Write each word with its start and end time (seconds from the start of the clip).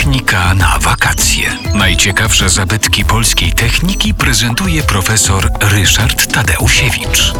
Technika 0.00 0.54
na 0.54 0.78
wakacje. 0.78 1.58
Najciekawsze 1.74 2.48
zabytki 2.48 3.04
polskiej 3.04 3.52
techniki 3.52 4.14
prezentuje 4.14 4.82
profesor 4.82 5.50
Ryszard 5.60 6.32
Tadeusiewicz. 6.32 7.32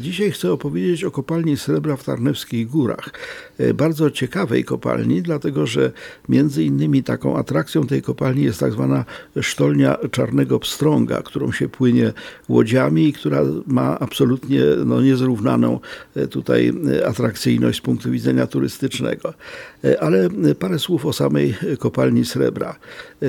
Dzisiaj 0.00 0.30
chcę 0.30 0.52
opowiedzieć 0.52 1.04
o 1.04 1.10
kopalni 1.10 1.56
srebra 1.56 1.96
w 1.96 2.04
Tarnowskich 2.04 2.68
Górach. 2.68 3.10
E, 3.58 3.74
Bardzo 3.74 4.10
ciekawej 4.10 4.64
kopalni, 4.64 5.22
dlatego 5.22 5.66
że 5.66 5.92
między 6.28 6.64
innymi 6.64 7.02
taką 7.02 7.36
atrakcją 7.36 7.86
tej 7.86 8.02
kopalni 8.02 8.42
jest 8.42 8.60
tak 8.60 8.72
zwana 8.72 9.04
sztolnia 9.40 9.96
Czarnego 10.10 10.58
Pstrąga, 10.58 11.22
którą 11.22 11.52
się 11.52 11.68
płynie 11.68 12.12
łodziami 12.48 13.08
i 13.08 13.12
która 13.12 13.42
ma 13.66 13.98
absolutnie 13.98 14.60
no, 14.86 15.00
niezrównaną 15.00 15.80
e, 16.16 16.26
tutaj 16.26 16.72
e, 16.98 17.06
atrakcyjność 17.06 17.78
z 17.78 17.82
punktu 17.82 18.10
widzenia 18.10 18.46
turystycznego. 18.46 19.34
Ale 20.00 20.28
parę 20.58 20.78
słów 20.78 21.06
o 21.06 21.12
samej 21.12 21.54
kopalni 21.78 22.24
srebra. 22.24 22.76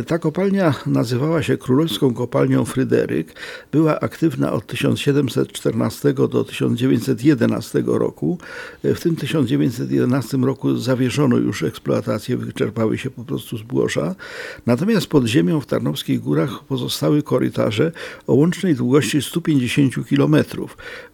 Ta 0.07 0.19
kopalnia 0.19 0.73
nazywała 0.85 1.43
się 1.43 1.57
Królewską 1.57 2.13
Kopalnią 2.13 2.65
Fryderyk. 2.65 3.33
Była 3.71 3.99
aktywna 3.99 4.51
od 4.51 4.67
1714 4.67 6.13
do 6.13 6.43
1911 6.69 7.83
roku. 7.85 8.37
E, 8.83 8.95
W 8.95 8.99
tym 8.99 9.15
1911 9.15 10.37
roku 10.37 10.77
zawieszono 10.77 11.37
już 11.37 11.63
eksploatację, 11.63 12.37
wyczerpały 12.37 12.97
się 12.97 13.09
po 13.09 13.23
prostu 13.23 13.57
zbłoża. 13.57 14.15
Natomiast 14.65 15.07
pod 15.07 15.25
ziemią 15.25 15.61
w 15.61 15.65
Tarnowskich 15.65 16.19
Górach 16.19 16.63
pozostały 16.63 17.23
korytarze 17.23 17.91
o 18.27 18.33
łącznej 18.33 18.75
długości 18.75 19.21
150 19.21 19.93
km. 20.09 20.35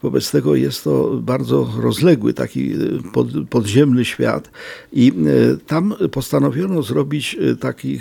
Wobec 0.02 0.32
tego 0.32 0.56
jest 0.56 0.84
to 0.84 1.10
bardzo 1.22 1.74
rozległy 1.82 2.34
taki 2.34 2.72
e, 2.74 2.78
pod, 3.14 3.28
podziemny 3.50 4.06
świat 4.06 4.52
i 4.94 5.12
e, 5.12 5.58
tam 5.58 5.96
postanowiono 6.12 6.84
zrobić 6.84 7.38
taki 7.60 8.00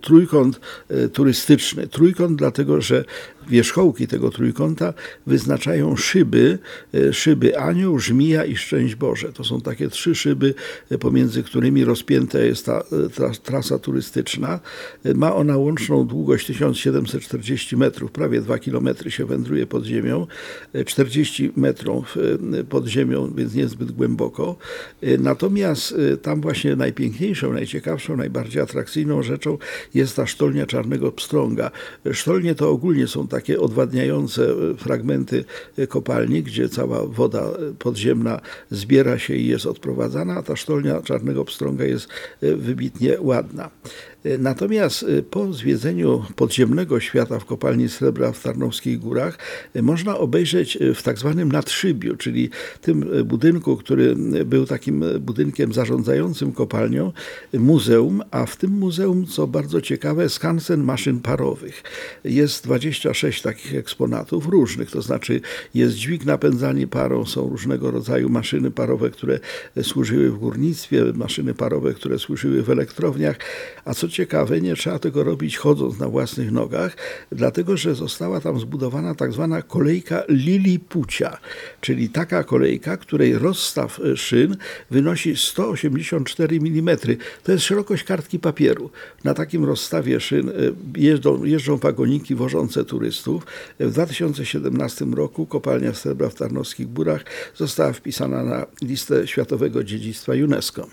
trójkąt 0.00 0.60
turystyczny. 1.12 1.86
Trójkąt 1.86 2.38
dlatego, 2.38 2.80
że 2.80 3.04
wierzchołki 3.48 4.06
tego 4.06 4.30
trójkąta 4.30 4.94
wyznaczają 5.26 5.96
szyby, 5.96 6.58
e, 6.94 7.12
szyby 7.12 7.58
Anioł, 7.58 7.98
Żmija 7.98 8.44
i 8.44 8.56
Szczęść 8.56 8.94
Boże. 8.94 9.32
To 9.32 9.44
są 9.44 9.60
takie 9.60 9.88
trzy 9.88 10.14
szyby, 10.14 10.54
e, 10.90 10.98
pomiędzy 10.98 11.42
którymi 11.42 11.84
rozpięta 11.84 12.38
jest 12.38 12.66
ta, 12.66 12.78
e, 12.78 13.30
trasa 13.42 13.78
turystyczna. 13.78 14.60
Ma 15.14 15.34
ona 15.34 15.56
łączną 15.56 16.06
długość 16.06 16.46
1740 16.46 17.76
metrów, 17.76 18.12
prawie 18.12 18.40
2 18.40 18.58
kilometry 18.58 19.10
się 19.10 19.26
wędruje 19.26 19.66
pod 19.66 19.84
ziemią, 19.84 20.26
e, 20.72 20.84
40 20.84 21.52
metrów 21.56 22.18
pod 22.68 22.86
ziemią, 22.86 23.32
więc 23.36 23.54
niezbyt 23.54 23.92
głęboko. 23.92 24.56
Natomiast 25.18 25.94
tam 26.22 26.40
właśnie 26.40 26.76
najpiękniejszą, 26.76 27.52
najciekawszą, 27.52 28.16
najbardziej 28.16 28.62
atrakcyjną 28.62 29.22
rzeczą 29.22 29.58
jest 29.94 30.16
ta 30.16 30.26
sztolnia 30.26 30.66
Czarnego 30.66 31.12
Pstrąga. 31.12 31.70
Sztolnie 32.12 32.54
to 32.54 32.70
ogólnie 32.70 33.06
są 33.06 33.28
takie 33.28 33.35
odwadniające 33.58 34.50
e, 34.50 34.74
fragmenty 34.76 35.44
e, 35.78 35.86
kopalni, 35.86 36.42
gdzie 36.42 36.68
cała 36.68 37.06
woda 37.06 37.40
e, 37.40 37.74
podziemna 37.78 38.40
zbiera 38.70 39.18
się 39.18 39.34
i 39.34 39.46
jest 39.46 39.66
odprowadzana, 39.66 40.34
a 40.34 40.42
ta 40.42 40.56
sztolnia 40.56 41.02
Czarnego 41.02 41.44
Pstrąga 41.44 41.84
jest 41.84 42.08
wybitnie 42.42 43.20
ładna. 43.20 43.70
Natomiast 44.38 45.04
po 45.30 45.52
zwiedzeniu 45.52 46.24
podziemnego 46.36 47.00
świata 47.00 47.38
w 47.38 47.44
kopalni 47.44 47.88
srebra 47.88 48.32
w 48.32 48.42
Tarnowskich 48.42 48.98
Górach 48.98 49.38
można 49.82 50.18
obejrzeć 50.18 50.78
w 50.94 51.02
tak 51.02 51.18
zwanym 51.18 51.52
nadszybiu, 51.52 52.16
czyli 52.16 52.50
tym 52.80 53.10
budynku, 53.24 53.76
który 53.76 54.16
był 54.46 54.66
takim 54.66 55.04
budynkiem 55.20 55.72
zarządzającym 55.72 56.52
kopalnią, 56.52 57.12
muzeum, 57.52 58.22
a 58.30 58.46
w 58.46 58.56
tym 58.56 58.70
muzeum, 58.70 59.26
co 59.26 59.46
bardzo 59.46 59.80
ciekawe, 59.80 60.28
skansen 60.28 60.84
maszyn 60.84 61.20
parowych. 61.20 61.82
Jest 62.24 62.64
26 62.64 63.25
takich 63.42 63.74
eksponatów 63.74 64.46
różnych, 64.46 64.90
to 64.90 65.02
znaczy 65.02 65.40
jest 65.74 65.96
dźwig 65.96 66.24
napędzany 66.24 66.86
parą, 66.86 67.26
są 67.26 67.48
różnego 67.48 67.90
rodzaju 67.90 68.28
maszyny 68.28 68.70
parowe, 68.70 69.10
które 69.10 69.38
służyły 69.82 70.30
w 70.30 70.38
górnictwie, 70.38 71.04
maszyny 71.14 71.54
parowe, 71.54 71.94
które 71.94 72.18
służyły 72.18 72.62
w 72.62 72.70
elektrowniach, 72.70 73.36
a 73.84 73.94
co 73.94 74.08
ciekawe, 74.08 74.60
nie 74.60 74.76
trzeba 74.76 74.98
tego 74.98 75.24
robić 75.24 75.56
chodząc 75.56 75.98
na 75.98 76.08
własnych 76.08 76.52
nogach, 76.52 76.96
dlatego 77.32 77.76
że 77.76 77.94
została 77.94 78.40
tam 78.40 78.60
zbudowana 78.60 79.14
tak 79.14 79.32
zwana 79.32 79.62
kolejka 79.62 80.22
Lilipucia, 80.28 81.38
czyli 81.80 82.08
taka 82.08 82.44
kolejka, 82.44 82.96
której 82.96 83.38
rozstaw 83.38 84.00
szyn 84.16 84.56
wynosi 84.90 85.36
184 85.36 86.56
mm. 86.56 86.96
To 87.42 87.52
jest 87.52 87.64
szerokość 87.64 88.04
kartki 88.04 88.38
papieru. 88.38 88.90
Na 89.24 89.34
takim 89.34 89.64
rozstawie 89.64 90.20
szyn 90.20 90.48
e, 90.48 90.52
jeżdżą, 90.96 91.44
jeżdżą 91.44 91.76
wagoniki 91.76 92.34
wożące 92.34 92.84
turystów. 92.84 93.15
W 93.80 93.90
2017 93.92 95.04
roku 95.04 95.46
kopalnia 95.46 95.94
srebra 95.94 96.28
w 96.28 96.34
Tarnowskich 96.34 96.92
Górach 96.92 97.24
została 97.54 97.92
wpisana 97.92 98.42
na 98.42 98.66
listę 98.82 99.26
Światowego 99.26 99.84
Dziedzictwa 99.84 100.32
UNESCO. 100.32 100.86